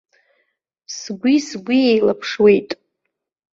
Сгәи-сгәи 0.97 1.79
еилаԥшуеит. 1.91 2.69